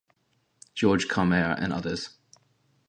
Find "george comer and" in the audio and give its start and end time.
0.73-1.71